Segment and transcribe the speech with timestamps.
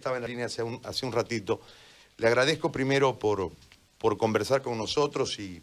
[0.00, 1.60] estaba en la línea hace un, hace un ratito.
[2.16, 3.52] Le agradezco primero por,
[3.98, 5.62] por conversar con nosotros y,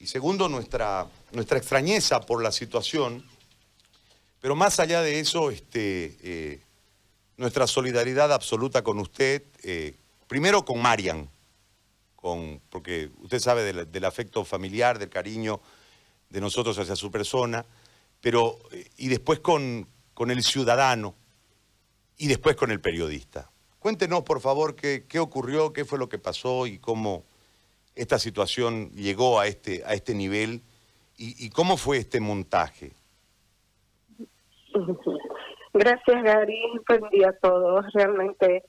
[0.00, 3.22] y segundo nuestra, nuestra extrañeza por la situación.
[4.40, 6.62] Pero más allá de eso, este, eh,
[7.36, 9.94] nuestra solidaridad absoluta con usted, eh,
[10.26, 11.28] primero con Marian,
[12.16, 15.60] con, porque usted sabe del, del afecto familiar, del cariño
[16.30, 17.66] de nosotros hacia su persona,
[18.22, 21.14] pero eh, y después con, con el ciudadano
[22.18, 23.50] y después con el periodista.
[23.78, 27.24] Cuéntenos, por favor, qué, qué ocurrió, qué fue lo que pasó y cómo
[27.98, 30.62] esta situación llegó a este, a este nivel
[31.20, 32.92] y, cómo fue este montaje.
[35.74, 36.62] Gracias, Gary.
[36.88, 37.84] Buen día a todos.
[37.92, 38.62] Realmente,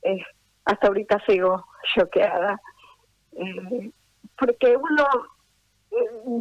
[0.00, 0.22] eh,
[0.64, 2.58] hasta ahorita sigo choqueada.
[3.32, 3.90] Eh,
[4.38, 5.06] porque uno,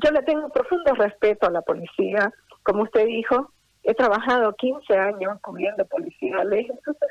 [0.01, 2.31] yo le tengo profundo respeto a la policía.
[2.63, 3.51] Como usted dijo,
[3.83, 6.67] he trabajado 15 años cubriendo policiales.
[6.69, 7.09] Entonces,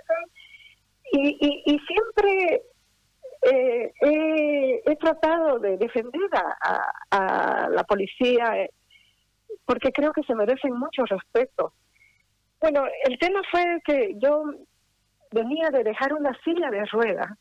[1.13, 2.63] y, y, y siempre
[3.43, 3.93] eh,
[4.85, 6.29] he, tratado de defender
[7.11, 8.69] a, la policía
[9.65, 11.73] porque creo que se merecen mucho respeto.
[12.61, 14.45] Bueno, el tema fue que yo
[15.30, 17.37] venía de dejar una silla de rueda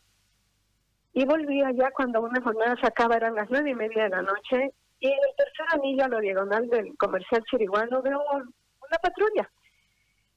[1.13, 4.21] y volvía ya cuando una jornada se acaba, eran las nueve y media de la
[4.21, 9.49] noche, y en el tercer anillo a lo diagonal del comercial chiriguano veo una patrulla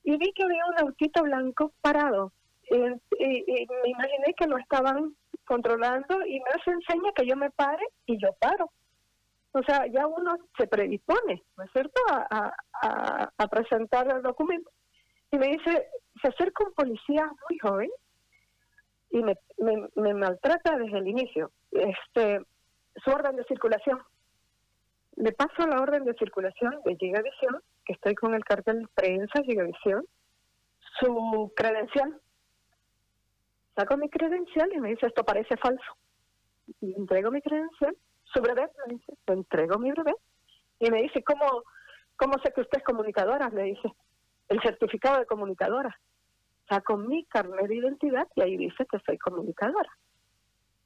[0.04, 2.32] y vi que había un autito blanco parado
[2.72, 7.84] y, me imaginé que lo estaban controlando y me hace enseña que yo me pare
[8.06, 8.70] y yo paro.
[9.52, 12.54] O sea, ya uno se predispone, ¿no es cierto?, a,
[13.50, 14.70] presentar el documento.
[15.30, 15.88] Y me dice,
[16.22, 17.90] se acerca un policía muy joven
[19.10, 21.50] y me maltrata desde el inicio.
[21.70, 22.40] Este,
[23.04, 24.00] su orden de circulación.
[25.16, 30.04] Le paso la orden de circulación de Gigavisión, que estoy con el cartel prensa Gigavisión,
[31.00, 32.18] su credencial
[33.74, 35.96] saco mi credencial y me dice, esto parece falso.
[36.80, 40.16] Y entrego mi credencial, su brevet, me dice, le entrego mi brevet.
[40.78, 41.62] Y me dice, ¿cómo,
[42.16, 43.48] ¿cómo sé que usted es comunicadora?
[43.50, 43.92] Me dice,
[44.48, 45.98] el certificado de comunicadora.
[46.68, 49.90] Saco mi carnet de identidad y ahí dice que soy comunicadora.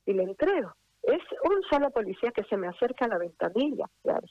[0.05, 0.75] Y le entrego.
[1.03, 4.27] Es un solo policía que se me acerca a la ventanilla, claro.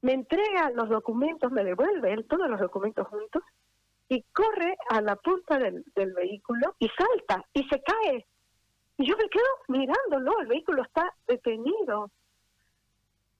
[0.00, 3.42] Me entrega los documentos, me devuelve él todos los documentos juntos
[4.08, 8.26] y corre a la punta del, del, vehículo y salta y se cae.
[8.98, 12.10] Y yo me quedo mirándolo, el vehículo está detenido.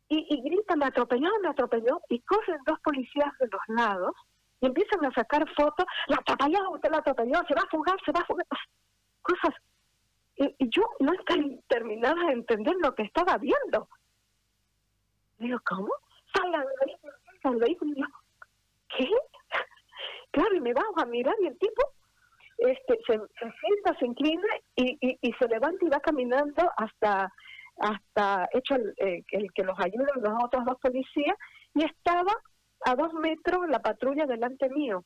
[0.08, 4.14] Y, y grita, me atropelló, me atropelló, y corren dos policías de los lados
[4.62, 8.12] y empiezan a sacar fotos, la atropelló, usted la atropelló, se va a fugar, se
[8.12, 8.46] va a fugar,
[9.20, 9.54] cosas.
[10.36, 11.12] Y, yo no
[11.66, 13.88] terminaba de entender lo que estaba viendo.
[15.38, 15.88] Digo, ¿cómo?
[16.32, 17.12] Salgan del vehículo,
[17.42, 17.92] salgan del vehículo.
[17.92, 18.06] Y yo,
[18.96, 19.10] ¿qué?
[20.32, 21.82] Claro, y me bajo a mirar y el tipo
[22.56, 27.32] este, se, se sienta, se inclina y, y, se levanta y va caminando hasta
[27.78, 31.36] hasta hecho el, eh, que los ayuda los otros dos policías
[31.74, 32.32] y estaba
[32.84, 35.04] a dos metros la patrulla delante mío.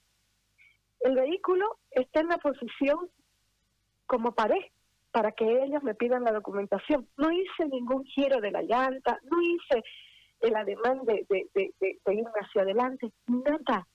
[1.01, 3.09] El vehículo está en la posición
[4.07, 4.63] como pared
[5.13, 7.09] para que ellos me pidan la documentación.
[7.17, 9.83] No hice ningún giro de la llanta, no hice
[10.41, 11.73] el ademán de, de, de,
[12.05, 13.87] de irme hacia adelante, nada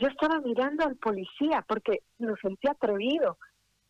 [0.00, 3.38] yo estaba mirando al policía porque lo sentía atrevido.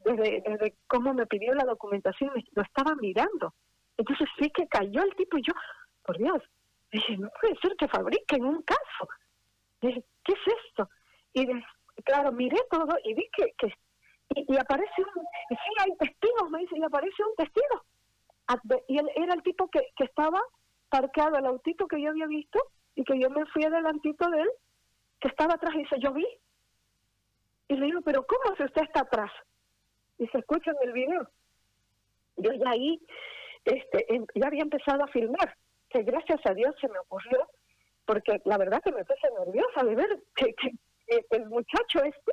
[0.04, 3.54] Desde, desde cómo me pidió la documentación, lo estaba mirando.
[3.96, 5.52] Entonces sí que cayó el tipo y yo,
[6.04, 6.42] por Dios,
[6.90, 9.08] dije, no puede ser que fabriquen un caso.
[9.82, 10.88] Dije, ¿qué es esto?
[11.34, 11.46] Y
[12.02, 13.72] claro, miré todo y vi que, que
[14.34, 17.84] y, y, aparece un, sí, hay testigos, me dice, y aparece un testigo.
[18.88, 20.40] Y él era el tipo que, que estaba
[20.88, 22.58] parqueado, el autito que yo había visto,
[22.94, 24.50] y que yo me fui adelantito de él
[25.20, 26.26] que estaba atrás y dice, yo vi.
[27.68, 29.30] Y le digo, pero ¿cómo si usted está atrás?
[30.18, 31.28] Y se escucha en el video.
[32.36, 33.00] Yo ya ahí
[33.64, 35.56] este, em, ya había empezado a filmar,
[35.88, 37.46] que gracias a Dios se me ocurrió,
[38.06, 40.72] porque la verdad que me puse nerviosa de ver que, que,
[41.30, 42.32] el muchacho este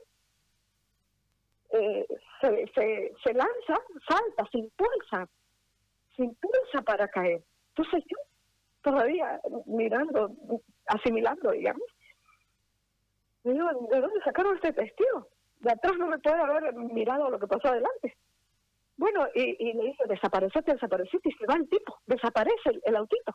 [1.72, 2.08] eh,
[2.42, 3.76] se, se, se lanza,
[4.08, 5.28] salta, se impulsa,
[6.16, 7.42] se impulsa para caer.
[7.70, 8.18] Entonces yo
[8.84, 10.32] todavía mirando,
[10.86, 11.88] asimilando, digamos,
[13.54, 15.28] digo, ¿de dónde sacaron este testigo?
[15.60, 18.16] De atrás no me puede haber mirado lo que pasó adelante.
[18.98, 23.34] Bueno, y, y le dice, desaparecete, desaparecete, y se va el tipo, desaparece el, autito.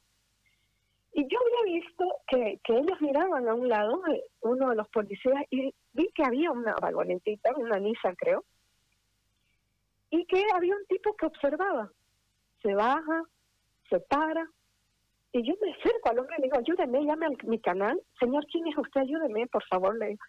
[1.12, 4.02] Y yo había visto que, que ellos miraban a un lado,
[4.40, 8.44] uno de los policías, y vi que había una vagonetita, una Nissan creo,
[10.10, 11.90] y que había un tipo que observaba.
[12.60, 13.22] Se baja,
[13.88, 14.46] se para,
[15.32, 18.00] y yo me acerco al hombre y le digo, ayúdeme, llame a mi canal.
[18.20, 19.00] Señor, ¿quién es usted?
[19.00, 19.96] Ayúdeme, por favor.
[19.98, 20.24] Le digo,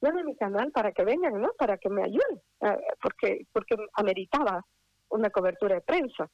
[0.00, 1.50] llame a mi canal para que vengan, ¿no?
[1.58, 2.40] Para que me ayuden.
[2.62, 4.64] eh, porque, porque ameritaba
[5.10, 6.28] una cobertura de prensa.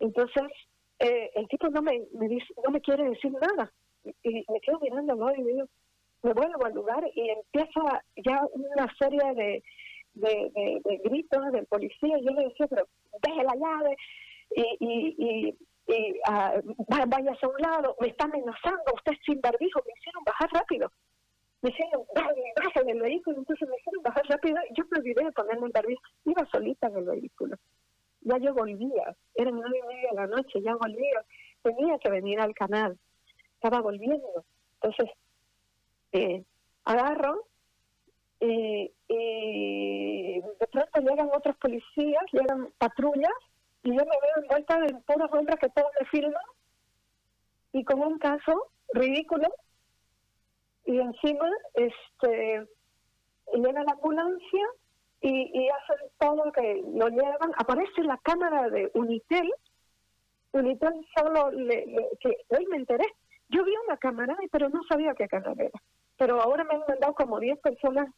[0.00, 0.44] Entonces,
[0.98, 3.72] eh, el tipo no me, dice, no me quiere decir nada.
[4.24, 5.66] Y me quedo mirando y digo,
[6.22, 9.62] me vuelvo al lugar y empieza ya una serie de,
[10.14, 12.18] de, de, gritos del policía.
[12.18, 12.86] Y yo le decía, pero
[13.22, 13.96] deje la llave
[14.56, 19.80] y, y, y, y uh, vaya a un lado, me está amenazando, usted sin barbijo,
[19.84, 20.92] me hicieron bajar rápido.
[21.60, 24.56] Me hicieron, bajen el vehículo, entonces me hicieron bajar rápido.
[24.76, 27.56] Yo me olvidé de ponerme el barbijo, iba solita en el vehículo.
[28.22, 31.24] Ya yo volvía, eran nueve y media de la noche, ya volvía,
[31.62, 32.98] tenía que venir al canal,
[33.54, 34.44] estaba volviendo.
[34.80, 35.10] Entonces,
[36.12, 36.44] eh,
[36.84, 37.46] agarro
[38.40, 43.32] y, y de pronto llegan otros policías, llegan patrullas
[43.84, 46.42] y yo me veo envuelta en puros hombres que todos me filman
[47.72, 49.48] y con un caso ridículo
[50.84, 52.66] y encima este
[53.54, 54.66] llega la ambulancia
[55.20, 57.52] y, y hacen todo lo que lo llevan.
[57.56, 59.52] Aparece la cámara de Unitel
[60.52, 61.84] Unitel solo le,
[62.20, 63.06] que hoy me enteré.
[63.48, 65.82] Yo vi una cámara pero no sabía qué cámara era.
[66.18, 68.08] Pero ahora me han mandado como 10 personas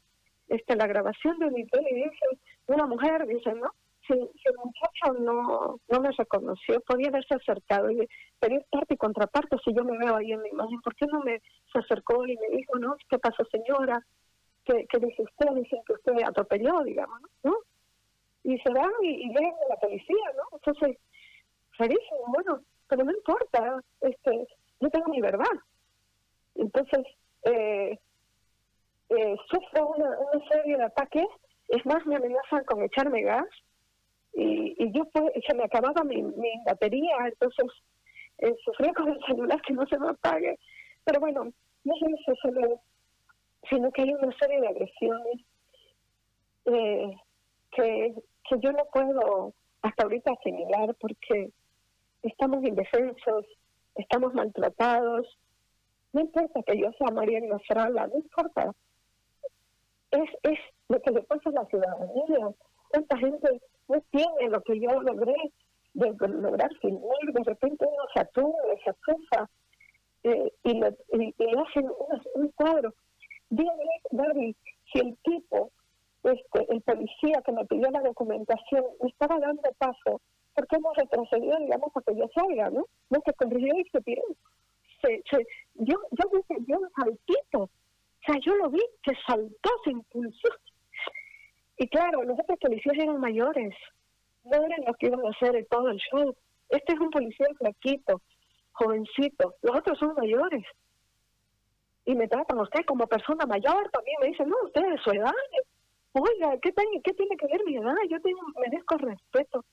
[0.48, 3.70] este la grabación de Unitel y dicen una mujer dice no
[4.06, 8.08] si, el muchacho no, no me reconoció, podía haberse acercado y
[8.38, 10.80] pedir parte y contraparte si yo me veo ahí en la imagen.
[10.82, 11.40] ¿Por qué no me
[11.72, 14.04] se acercó y me dijo, no, qué pasó señora?
[14.64, 15.54] ¿Qué, qué dice usted?
[15.54, 17.54] Dicen que usted atropelló, digamos, ¿no?
[18.44, 20.58] Y se van y, y llegan a la policía, ¿no?
[20.58, 20.98] Entonces,
[21.78, 24.46] rarísimo, bueno, pero no importa, este,
[24.80, 25.56] yo tengo mi verdad.
[26.54, 27.06] Entonces,
[27.44, 27.98] eh,
[29.08, 31.26] eh, sufro una, una serie de ataques,
[31.68, 33.48] es más, me amenazan con echarme gas,
[34.34, 35.04] y, y yo
[35.46, 37.66] se me acababa mi, mi batería, entonces
[38.38, 40.58] eh, sufría con el celular que no se me apague.
[41.04, 41.44] Pero bueno,
[41.84, 42.80] no es eso solo,
[43.68, 45.40] sino que hay una serie de agresiones
[46.66, 47.16] eh,
[47.70, 48.14] que,
[48.48, 51.50] que yo no puedo hasta ahorita asimilar porque
[52.22, 53.46] estamos indefensos,
[53.94, 55.38] estamos maltratados.
[56.12, 58.72] No importa que yo sea María Nasralla, no importa.
[60.10, 60.58] Es, es
[60.88, 62.50] lo que le pasa a la ciudadanía.
[62.88, 65.52] Cuánta gente no tiene lo que yo logré
[65.94, 69.48] de lograr filmar, de repente uno se atume, se atufa
[70.24, 71.88] eh, y, le, y, hacen
[72.34, 72.92] un, cuadro.
[73.50, 74.56] Dígame, David,
[74.92, 75.70] si el tipo,
[76.24, 80.20] este, el policía que me pidió la documentación, me estaba dando paso,
[80.54, 82.86] ¿por qué hemos retrocedido, digamos, para que yo salga, no?
[83.10, 84.22] No se corrigió y se tiró.
[85.02, 87.70] Se, se, yo, yo dio un saltito, o
[88.26, 90.73] sea, yo lo vi que saltó, se impulsó, y
[91.94, 93.72] claro, los otros policías eran mayores,
[94.42, 96.34] no eran los que iban a hacer todo el show.
[96.68, 98.20] Este es un policía flaquito,
[98.72, 100.64] jovencito, los otros son mayores.
[102.04, 105.12] Y me tratan a usted como persona mayor, también me dicen, no, usted es su
[105.12, 105.32] edad.
[106.12, 107.94] Oiga, ¿qué, tiene, ¿qué tiene que ver mi edad?
[108.10, 109.64] Yo tengo, merezco respeto.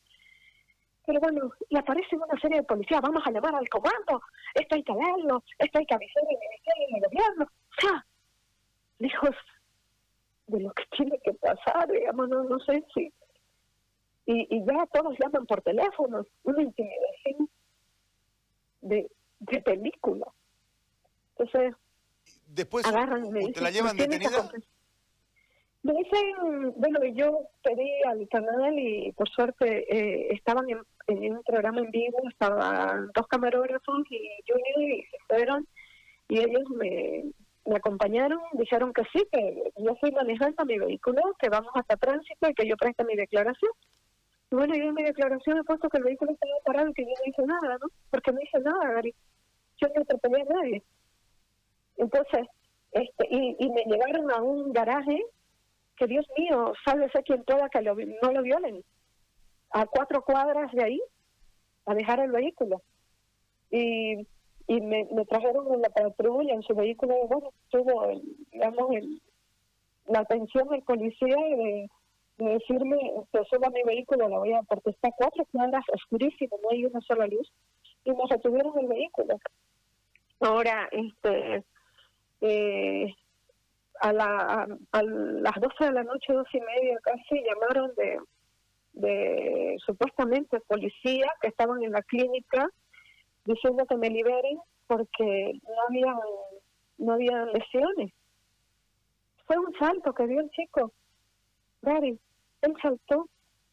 [1.08, 4.22] Pero bueno, y aparece una serie de policías, vamos a llamar al comando,
[4.54, 7.46] esto hay que verlo, esto hay que avisar al ministerio y al gobierno.
[7.46, 8.06] O sea,
[9.00, 9.36] hijos,
[10.52, 13.12] de lo que tiene que pasar, digamos, no, no sé si...
[14.28, 17.50] Y, y ya todos llaman por teléfono, una intimidación
[18.82, 19.10] de,
[19.40, 20.28] de película.
[21.32, 21.76] Entonces,
[22.48, 24.52] después agarran ¿te la llevan detenida?
[25.84, 31.44] Me dicen, bueno, yo pedí al canal y por suerte eh, estaban en, en, un
[31.44, 35.68] programa en vivo, estaban dos camarógrafos y Junior y se fueron
[36.28, 37.26] y ellos me,
[37.72, 42.50] me acompañaron, dijeron que sí, que yo fui manejando mi vehículo, que vamos hasta tránsito
[42.50, 43.72] y que yo preste mi declaración.
[44.52, 47.04] Y bueno, yo en mi declaración he puesto que el vehículo estaba parado y que
[47.04, 47.88] yo no hice nada, ¿no?
[48.10, 49.16] Porque no hice nada, Gary.
[49.82, 50.84] Yo no atropellé a nadie.
[51.96, 52.48] Entonces,
[52.92, 55.24] este, y, y me llevaron a un garaje
[55.96, 58.84] que Dios mío, sálvese quien pueda que lo, no lo violen.
[59.70, 61.02] A cuatro cuadras de ahí,
[61.86, 62.82] a dejar el vehículo.
[63.70, 64.28] Y
[64.68, 68.08] y me, me trajeron en la patrulla, en su vehículo, bueno, tuvo,
[68.52, 69.22] digamos, el,
[70.08, 71.90] la atención del policía de,
[72.38, 72.98] de decirme
[73.32, 77.02] que suba mi vehículo, la voy a, porque está cuatro cuadras oscurísimo, no hay una
[77.02, 77.52] sola luz,
[78.04, 79.40] y nos retuvieron el vehículo.
[80.40, 81.64] Ahora, este,
[82.42, 83.14] eh,
[84.00, 88.20] a, la, a, las 12 de la noche, dos y media casi, llamaron de,
[88.94, 92.68] de supuestamente policía que estaban en la clínica
[93.46, 96.16] diciendo que me liberen porque no había
[96.98, 98.14] no había lesiones.
[99.48, 100.94] Fue un salto que dio el chico.
[101.82, 102.20] Gary,
[102.62, 103.28] él saltó,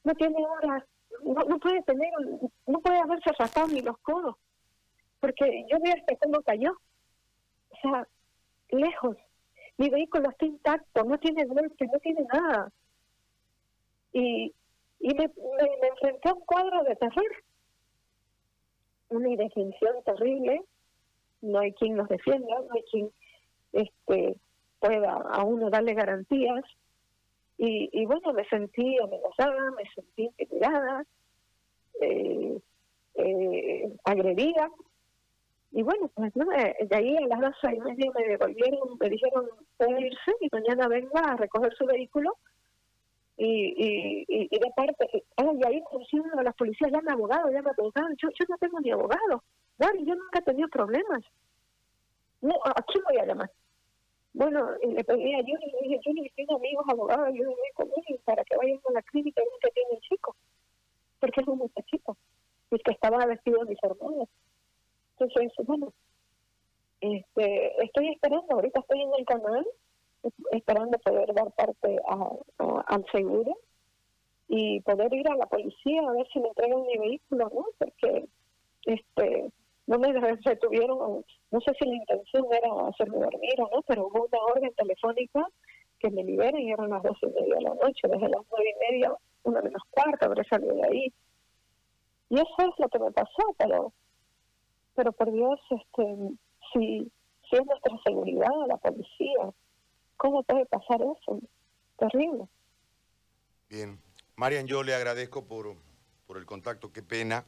[0.05, 0.83] no tiene horas,
[1.23, 2.11] no, no puede tener,
[2.67, 4.37] no puede haberse raspado ni los codos,
[5.21, 6.73] porque yo vi hasta cómo cayó.
[7.71, 8.09] O sea,
[8.71, 9.17] lejos.
[9.77, 12.73] Mi vehículo está intacto, no tiene golpe, no tiene nada.
[14.13, 14.53] y,
[15.01, 17.45] y me, me, enfrenté a un cuadro de terror,
[19.11, 20.63] una indefensión terrible,
[21.43, 23.11] no hay quien nos defienda, no hay quien
[23.73, 24.37] este,
[24.81, 26.65] pueda a uno darle garantías.
[27.57, 31.05] Y, y bueno, me sentí amenazada, me sentí intimidada,
[32.01, 32.59] eh,
[33.15, 34.71] eh, agredida.
[35.73, 39.47] Y bueno, pues no, de ahí a las dos y media me devolvieron, me dijeron,
[39.77, 42.37] puede irse y mañana venga a recoger su vehículo.
[43.41, 45.83] Y, y, y, de parte, y ahí
[46.37, 48.09] a las policías, llama abogado, llama abogado.
[48.21, 49.45] Yo, yo no tengo ni abogado.
[49.79, 51.23] Gary, yo nunca he tenido problemas.
[52.41, 53.51] No, ¿a quién voy a llamar?
[54.33, 58.43] Bueno, le pedí a Juni, le dije, Juni, tengo amigos abogados, ayúdenme con él para
[58.45, 60.37] que vayan a la clínica y que tiene el chico.
[61.21, 62.17] Porque es un muchachito.
[62.73, 64.29] Y que estaba vestido de mis hermanos.
[65.19, 65.93] Entonces, bueno,
[67.01, 69.67] este, estoy esperando, ahorita estoy en el canal,
[70.53, 73.57] esperando poder dar parte al seguro
[74.49, 77.67] y poder ir a la policía a ver si me entregan mi vehículo, ¿no?
[77.79, 78.29] Porque
[78.87, 79.51] este
[79.87, 80.13] no me
[80.45, 84.73] retuvieron, no sé si la intención era hacerme dormir o no, pero hubo una orden
[84.75, 85.47] telefónica
[85.99, 88.75] que me liberen y eran las doce y media de la noche, desde las nueve
[88.75, 91.13] y media, una menos cuarta, habré salido de ahí.
[92.31, 93.93] Y eso es lo que me pasó, pero
[94.99, 96.17] pero por Dios, este,
[96.73, 97.09] si,
[97.49, 99.53] si es nuestra seguridad, la policía,
[100.19, 101.41] ¿cómo puede pasar eso?
[101.99, 102.47] Terrible.
[103.71, 103.99] Bien.
[104.37, 105.75] Marian, yo le agradezco por,
[106.27, 107.47] por el contacto, qué pena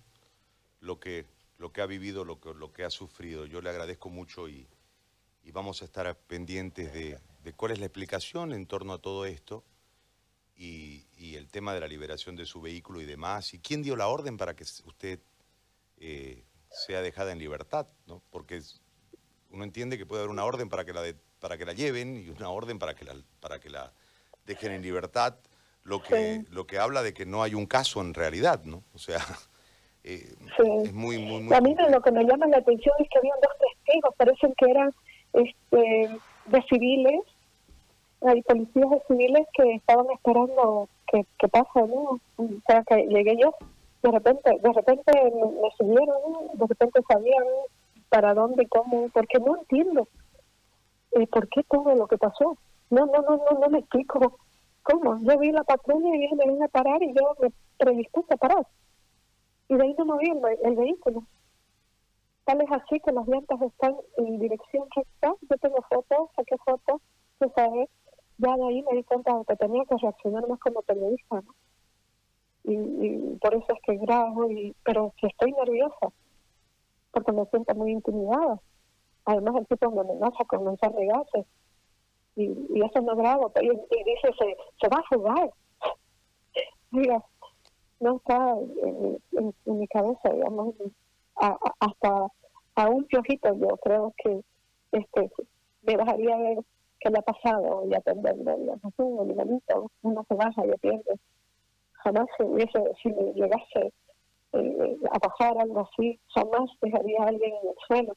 [0.80, 1.26] lo que
[1.60, 3.44] lo que ha vivido, lo que, lo que ha sufrido.
[3.44, 4.66] Yo le agradezco mucho y,
[5.52, 7.20] vamos a estar pendientes de,
[7.54, 9.62] cuál es la explicación en torno a todo esto
[10.56, 13.54] y, el tema de la liberación de su vehículo y demás.
[13.54, 15.20] ¿Y quién dio la orden para que usted
[15.98, 17.86] eh, sea dejada en libertad?
[18.06, 18.22] ¿no?
[18.30, 18.62] Porque
[19.50, 21.02] uno entiende que puede haber una orden para que la,
[21.40, 23.92] para que la lleven y una orden para que la, para que la
[24.46, 25.36] dejen en libertad,
[25.84, 28.82] lo que, lo que habla de que no hay un caso en realidad, ¿no?
[28.94, 29.20] O sea...
[30.02, 30.92] Eh, sí.
[30.94, 34.14] muy, muy, A mí lo que me llama la atención es que habían dos testigos,
[34.16, 34.94] parecen que eran
[35.34, 37.20] este, de civiles,
[38.22, 42.18] hay policías de civiles que estaban esperando que, que pase, ¿no?
[42.36, 43.54] O sea, que llegué yo,
[44.02, 46.16] de repente, de repente me, subieron,
[46.54, 47.44] de repente sabían
[48.08, 50.08] para dónde, cómo, porque no entiendo
[51.12, 52.58] eh, por qué todo lo que pasó.
[52.90, 54.38] No, no, no, no, no me explico
[54.82, 55.18] cómo.
[55.22, 58.36] Yo vi la patrulla y dije, me vine a parar y yo me predispuse a
[58.36, 58.66] parar
[59.70, 60.28] y de ahí no moví
[60.64, 61.22] el, vehículo.
[62.44, 65.32] Tal es así que las llantas están en dirección recta.
[65.42, 67.00] Yo tengo fotos, saqué fotos,
[67.54, 67.88] sabes,
[68.38, 71.54] ya de ahí me di cuenta de que tenía que reaccionar más como periodista, ¿no?
[72.64, 76.08] Y, por eso es que grabo, y, pero que estoy nerviosa,
[77.12, 78.60] porque me siento muy intimidada.
[79.30, 81.46] Además, el tipo me amenaza con lanzar de gases,
[82.34, 85.50] y, y eso no grabo, y, y dice, se, va a jugar.
[86.90, 87.24] Mira,
[88.00, 90.74] no está en, mi cabeza, digamos,
[91.36, 92.26] hasta
[92.74, 94.40] a un piojito yo creo que
[94.90, 95.30] este
[95.82, 96.58] me bajaría a ver
[96.98, 101.20] qué le ha pasado y atenderlo, digamos, un animalito, uno se baja y pierde.
[102.02, 103.92] Jamás se hubiese, si me llegase
[104.54, 108.16] eh, a pasar algo así, jamás dejaría a alguien en el suelo.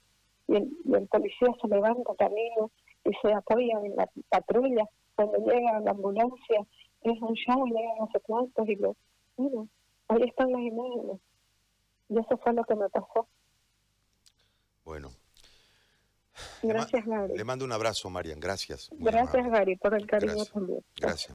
[0.54, 2.72] Y el, policía se levanta camino
[3.04, 4.86] y se apoya en la patrulla.
[5.16, 6.66] Cuando llega la ambulancia,
[7.02, 8.96] es un show, llegan no sé cuántos y lo
[9.36, 9.68] bueno,
[10.10, 11.20] ahí están las imágenes.
[12.10, 13.28] Y eso fue lo que me pasó.
[14.84, 15.10] Bueno.
[16.62, 17.36] Gracias, Gary.
[17.36, 18.40] Le mando un abrazo, Marian.
[18.40, 18.90] Gracias.
[18.92, 20.84] Gracias, Gary, por el cariño también.
[21.00, 21.32] Gracias.